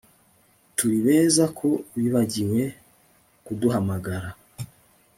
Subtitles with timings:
[0.75, 1.67] Turi beza ko
[1.97, 2.61] bibagiwe
[3.45, 4.29] kuduhamagara